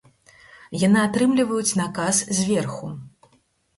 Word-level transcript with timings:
Яны 0.83 0.99
атрымліваюць 1.07 1.77
наказ 1.81 2.15
зверху. 2.41 2.93